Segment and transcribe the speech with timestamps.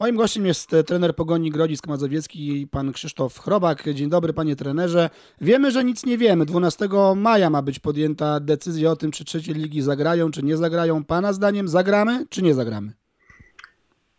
[0.00, 3.82] Moim gościem jest e, trener Pogoni Grodzisk Mazowiecki, pan Krzysztof Chrobak.
[3.94, 5.10] Dzień dobry panie trenerze.
[5.40, 6.46] Wiemy, że nic nie wiemy.
[6.46, 11.04] 12 maja ma być podjęta decyzja o tym, czy trzecie ligi zagrają, czy nie zagrają.
[11.04, 12.92] Pana zdaniem zagramy, czy nie zagramy?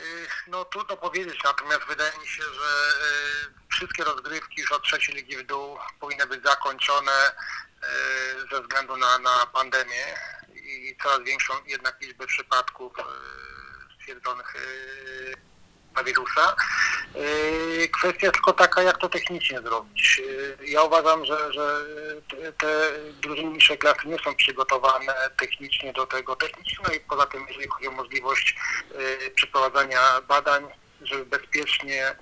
[0.00, 0.04] Y,
[0.48, 2.68] No trudno powiedzieć, natomiast wydaje mi się, że
[3.48, 7.12] y, wszystkie rozgrywki już od trzeciej ligi w dół powinny być zakończone
[8.52, 10.04] ze względu na, na pandemię
[10.54, 12.92] i coraz większą jednak liczbę przypadków
[14.00, 14.54] stwierdzonych
[15.96, 16.56] na wirusa.
[17.16, 20.20] Y, Kwestia tylko taka, jak to technicznie zrobić.
[20.26, 21.84] Y, Ja uważam, że, że
[22.58, 27.68] te- niższej klasy nie są przygotowane technicznie do tego technicznie, no i poza tym, jeżeli
[27.68, 28.56] chodzi o możliwość
[29.26, 30.64] y, przeprowadzania badań,
[31.02, 32.16] żeby bezpiecznie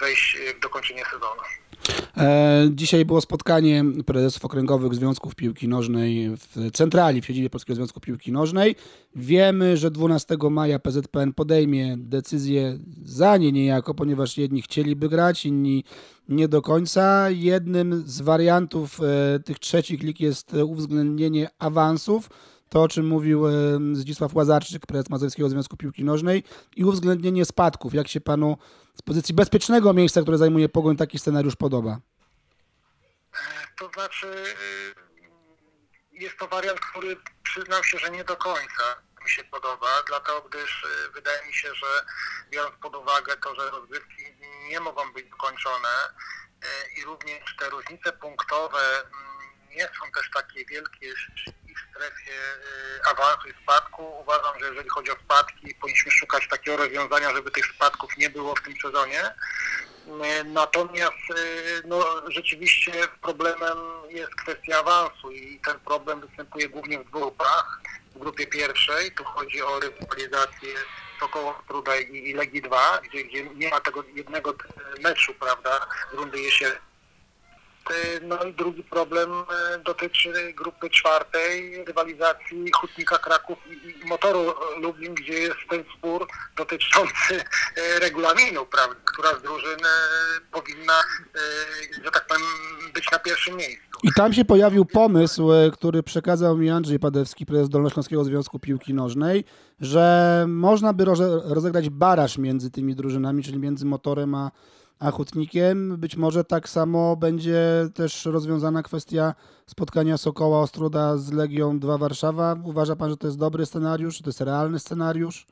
[0.00, 1.42] wejść w dokończenie sezonu.
[2.20, 8.00] E, dzisiaj było spotkanie prezesów okręgowych Związków Piłki Nożnej w centrali w siedzibie Polskiego Związku
[8.00, 8.76] Piłki Nożnej.
[9.16, 15.84] Wiemy, że 12 maja PZPN podejmie decyzję za nie niejako, ponieważ jedni chcieliby grać, inni
[16.28, 17.30] nie do końca.
[17.30, 22.30] Jednym z wariantów e, tych trzecich lig jest uwzględnienie awansów.
[22.70, 23.52] To, o czym mówił e,
[23.92, 26.44] Zdzisław Łazarczyk, prezes Mazowskiego Związku Piłki Nożnej
[26.76, 27.94] i uwzględnienie spadków.
[27.94, 28.58] Jak się panu
[28.94, 32.00] z pozycji bezpiecznego miejsca, które zajmuje Pogoń, taki scenariusz podoba?
[33.78, 34.94] To znaczy, y,
[36.12, 38.84] jest to wariant, który przyznam się, że nie do końca
[39.24, 41.86] mi się podoba, dlatego gdyż y, wydaje mi się, że
[42.50, 44.22] biorąc pod uwagę to, że rozgrywki
[44.68, 45.88] nie mogą być dokończone
[46.96, 51.14] i również te różnice punktowe mm, nie są też takie wielkie
[51.90, 54.20] strefie y, awansu i spadku.
[54.20, 58.54] Uważam, że jeżeli chodzi o spadki, powinniśmy szukać takiego rozwiązania, żeby tych spadków nie było
[58.54, 59.34] w tym sezonie.
[60.24, 61.34] E, Natomiast e,
[61.84, 62.92] no, rzeczywiście
[63.22, 67.80] problemem jest kwestia awansu i ten problem występuje głównie w dwóch grupach.
[68.14, 70.74] W grupie pierwszej tu chodzi o rywalizację
[71.20, 74.54] Sokoła Truda i Legii 2, gdzie, gdzie nie ma tego jednego
[75.00, 76.89] meczu, prawda, rundy jesiennej.
[77.90, 85.14] E, No i drugi problem e, dotyczy grupy czwartej, rywalizacji Hutnika Kraków i, Motoru Lublin,
[85.14, 86.26] gdzie jest ten spór
[86.56, 87.34] dotyczący
[87.76, 92.42] e, regulaminu, prawda, która z drużyn e, powinna, e, że tak powiem,
[92.94, 93.84] być na pierwszym miejscu.
[94.02, 98.94] I tam się pojawił pomysł, e, który przekazał mi Andrzej Padewski, prezes Dolnośląskiego Związku Piłki
[98.94, 99.44] Nożnej,
[99.80, 104.50] że można by roze- rozegrać baraż między tymi drużynami, czyli między motorem a,
[105.00, 105.96] a hutnikiem.
[105.98, 109.34] Być może tak samo będzie też rozwiązana kwestia
[109.66, 112.56] spotkania Sokoła Ostruda z Legią 2 Warszawa.
[112.64, 115.46] Uważa pan, że to jest dobry scenariusz, że to jest realny scenariusz?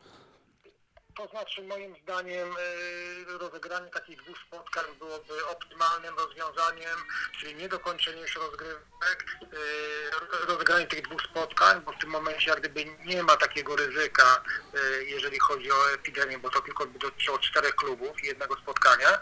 [1.19, 6.99] To znaczy moim zdaniem y, rozegranie takich dwóch spotkań byłoby optymalnym rozwiązaniem,
[7.41, 12.61] czyli nie dokończenie już rozgrywek, y, rozegranie tych dwóch spotkań, bo w tym momencie jak
[12.61, 14.43] gdyby nie ma takiego ryzyka,
[14.75, 19.19] y, jeżeli chodzi o epidemię, bo to tylko by dotyczyło czterech klubów i jednego spotkania.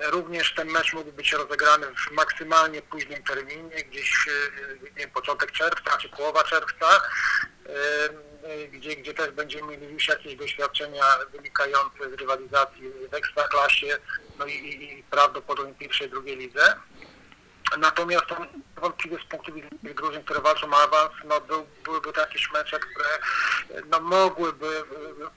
[0.00, 4.28] Również ten mecz mógłby być rozegrany w maksymalnie późnym terminie, gdzieś
[4.96, 7.00] nie początek czerwca czy połowa czerwca.
[8.72, 13.98] Gdzie, gdzie też będziemy mieli już jakieś doświadczenia wynikające z rywalizacji w Ekstraklasie,
[14.38, 16.76] no i, i, prawdopodobnie pierwszej, drugiej lidze.
[17.78, 18.46] Natomiast tam
[18.76, 22.78] wątpliwie z punktu widzenia drużyn, które walczą o awans, no był, byłyby to jakieś mecze,
[22.78, 23.08] które
[23.90, 24.82] no, mogłyby y,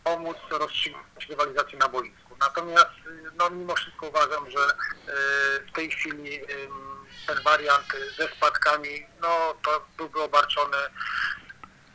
[0.03, 2.35] pomóc rozstrzygnąć rywalizację na boisku.
[2.40, 6.41] Natomiast y, no, mimo wszystko uważam, że y, w tej chwili
[7.28, 7.85] ten wariant
[8.18, 10.78] ze spadkami, no to byłby obarczony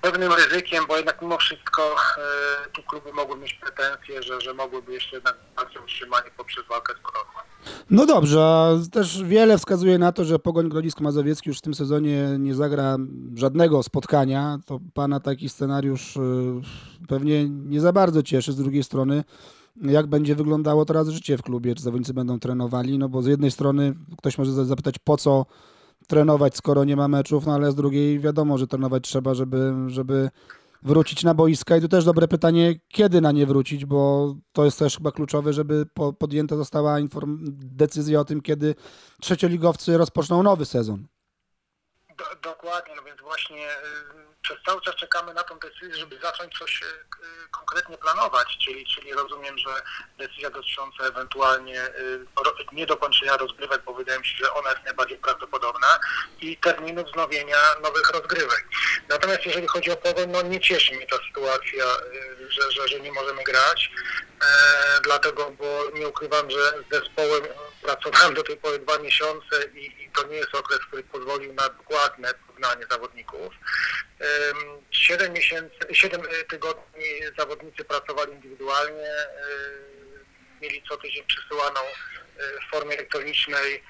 [0.03, 4.93] pewnym ryzykiem, bo jednak mimo wszystko e, tu kluby mogły mieć pretensje, że, że mogłyby
[4.93, 7.29] jeszcze jednak walczyć utrzymanie poprzez walkę z koroną.
[7.91, 12.37] No dobrze, też wiele wskazuje na to, że Pogoń Grodzisk Mazowiecki już w tym sezonie
[12.39, 12.97] nie zagra
[13.35, 14.59] żadnego spotkania.
[14.67, 16.21] To pana taki scenariusz y,
[17.09, 18.53] pewnie nie za bardzo cieszy.
[18.53, 19.25] Z drugiej strony,
[19.83, 21.75] jak będzie wyglądało teraz życie w klubie?
[21.75, 22.99] Czy zawodnicy będą trenowali?
[22.99, 25.47] No bo z jednej strony ktoś może za- zapytać, po co
[26.09, 30.31] trenować, skoro nie ma meczów, no ale z drugiej wiadomo, że trenować trzeba, żeby, żeby
[30.83, 31.77] wrócić na boiska.
[31.77, 35.53] I tu też dobre pytanie, kiedy na nie wrócić, bo to jest też chyba kluczowe,
[35.53, 36.97] żeby po, podjęta została
[37.51, 38.75] decyzja o tym, kiedy
[39.21, 41.07] trzecioligowcy rozpoczną nowy sezon.
[42.19, 43.75] Do, dokładnie, no więc właśnie y,
[44.43, 48.87] przez cały czas czekamy na tą decyzję, żeby zacząć coś y, y, konkretnie planować, czyli,
[48.87, 49.71] czyli rozumiem, że
[50.19, 51.83] decyzja dotycząca ewentualnie
[52.73, 55.38] niedokończenia rozgrywek, bo wydaje mi się, że ona jest najbardziej prawdopodobna
[56.41, 58.65] i terminu wznowienia nowych rozgrywek.
[59.09, 63.01] Natomiast jeżeli chodzi o Pogoń, no nie cieszy mnie ta sytuacja, y, że, że, że
[63.01, 63.91] nie możemy grać,
[64.43, 67.43] e, dlatego, bo nie ukrywam, że z zespołem
[67.83, 71.69] pracowałem do tej pory dwa miesiące i, i to nie jest okres, który pozwolił na
[71.69, 73.55] dokładne poznanie zawodników.
[74.21, 77.05] Em, Siedem miesięcy, e, tygodni
[77.39, 79.29] zawodnicy pracowali indywidualnie, e,
[80.63, 83.83] mieli co tydzień przysyłaną e, w formie elektronicznej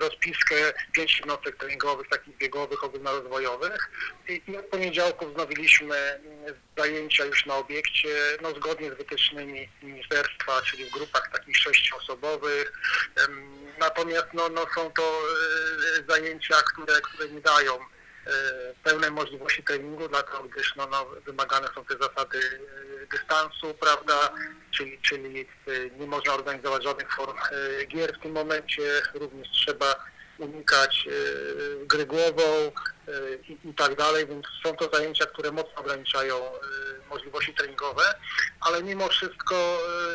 [0.00, 0.54] rozpiskę
[0.92, 3.90] pięć jednostek treningowych, takich biegowych, ogólnorozwojowych
[4.28, 8.08] i, i od poniedziałku wznowiliśmy mm, zajęcia już na obiekcie,
[8.42, 12.72] no zgodnie z wytycznymi ministerstwa, czyli w grupach takich sześcioosobowych.
[13.78, 15.22] Natomiast no, no są to
[15.98, 17.78] e, zajęcia, które, które nie dają
[18.84, 24.32] pełnej możliwości treningu, dlatego gdyż no, no, wymagane są te zasady e, dystansu, prawda,
[24.70, 28.82] czyli, czyli e, nie można organizować żadnych form e, gier w tym momencie,
[29.14, 29.96] również trzeba
[30.38, 32.72] unikać e, gry głową e,
[33.48, 36.50] i, i tak dalej, więc są to zajęcia, które mocno ograniczają e,
[37.10, 38.02] możliwości treningowe,
[38.60, 39.54] ale mimo wszystko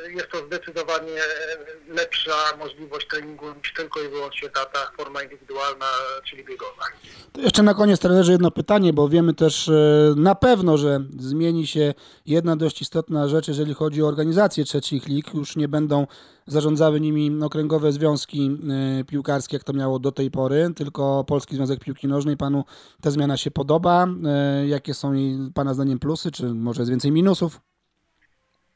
[0.06, 5.24] e, jest to zdecydowanie e, lepsza możliwość treningu niż tylko i wyłącznie ta, ta forma
[5.24, 5.86] indywidualna,
[6.24, 6.84] czyli biegowa.
[7.32, 11.68] To jeszcze na koniec trenerze jedno pytanie, bo wiemy też e, na pewno, że zmieni
[11.68, 11.94] się
[12.26, 15.34] jedna dość istotna rzecz, jeżeli chodzi o organizację trzecich lig.
[15.34, 16.08] Już nie będą
[16.48, 18.58] zarządzały nimi okręgowe związki
[19.00, 22.38] e, piłkarskie, jak to miało do tej pory, tylko Polski Związek Piłki Nożnej.
[22.38, 22.64] Panu
[23.02, 24.08] ta zmiana się podoba?
[24.26, 25.14] E, Jakie są
[25.56, 27.60] Pana zdaniem plusy, czy może jest więcej minusów?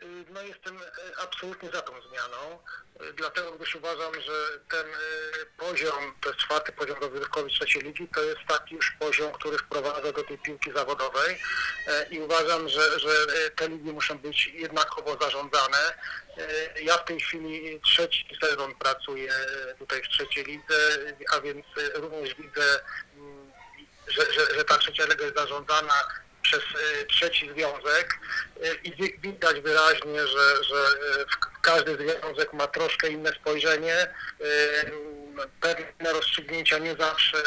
[0.04, 0.82] Y, No jestem e,
[1.24, 2.60] absolutnie za tą zmianą,
[3.10, 4.92] y, dlatego gdyż uważam, że ten y,
[5.58, 10.12] poziom, to jest czwarty poziom rozrywkowy trzeciej ligi, to jest taki już poziom, który wprowadza
[10.12, 11.38] do tej piłki zawodowej
[11.88, 13.10] E, i uważam, że, że
[13.56, 15.78] te ligi muszą być jednakowo zarządzane.
[16.82, 19.34] Ja w tej chwili trzeci sezon pracuję
[19.80, 20.76] tutaj w trzeciej lidze,
[21.38, 21.66] a więc
[21.96, 22.80] również widzę
[24.10, 25.94] że, że, że ta trzecia liga jest zarządzana
[26.42, 28.20] przez e, trzeci związek
[28.64, 30.86] e, i wi- widać wyraźnie, że, że
[31.32, 34.08] w- każdy związek ma troszkę inne spojrzenie.
[35.62, 37.38] Pewne rozstrzygnięcia nie zawsze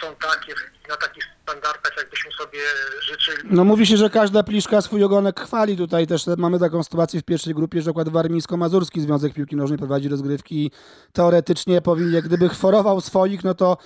[0.00, 0.54] są takie
[0.88, 2.58] na takich standardach, jakbyśmy sobie
[3.00, 3.38] życzyli.
[3.44, 5.76] No mówi się, że każda pliszka swój ogonek chwali.
[5.76, 10.08] Tutaj też mamy taką sytuację w pierwszej grupie, że przykład Warmińsko-Mazurski Związek Piłki Nożnej prowadzi
[10.08, 10.70] rozgrywki
[11.12, 13.76] teoretycznie powinien, gdyby chworował swoich, no to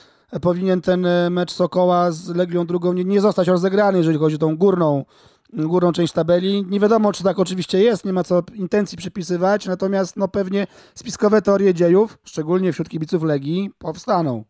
[0.40, 4.38] powinien ten e, mecz Sokoła z Legią drugą nie, nie zostać rozegrany, jeżeli chodzi o
[4.38, 5.04] tą górną,
[5.52, 6.64] górną część tabeli.
[6.68, 11.42] Nie wiadomo, czy tak oczywiście jest, nie ma co intencji przypisywać, natomiast no pewnie spiskowe
[11.42, 14.44] teorie dziejów, szczególnie wśród kibiców Legii, powstaną.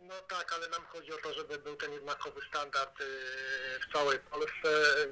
[0.00, 0.85] No tak, ale nam
[1.16, 3.04] to, żeby był ten jednakowy standard y,
[3.88, 4.68] w całej Polsce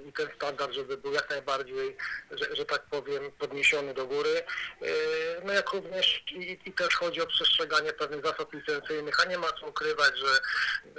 [0.08, 1.96] i ten standard, żeby był jak najbardziej,
[2.30, 4.42] że, że tak powiem, podniesiony do góry.
[4.82, 9.38] Y, No jak również i, i też chodzi o przestrzeganie pewnych zasad licencyjnych, a nie
[9.38, 10.40] ma co ukrywać, że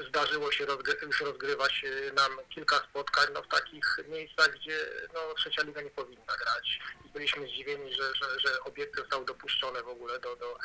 [0.07, 4.79] zdarzyło się rozgry- już rozgrywać y, nam kilka spotkań no, w takich miejscach, gdzie
[5.13, 6.79] no, trzecia liga nie powinna grać.
[7.05, 10.57] I byliśmy zdziwieni, że, że, że obiekty zostały dopuszczone w ogóle do, do,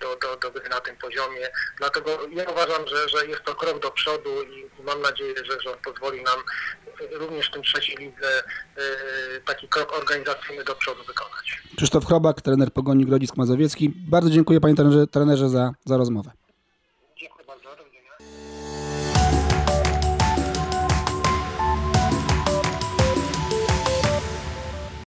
[0.00, 1.50] do, do, do gry na tym poziomie.
[1.78, 5.34] Dlatego ja uważam, że, że jest to krok do przodu i mam nadzieję,
[5.64, 6.40] że, on pozwoli nam
[7.12, 8.42] również w tym trzeciej lidze
[9.38, 11.62] y, taki krok organizacyjny do przodu wykonać.
[11.76, 13.92] Krzysztof Chrobak, trener Pogoni Grodzisk Mazowiecki.
[13.96, 16.30] Bardzo dziękuję panie trenerze, trenerze za, za rozmowę.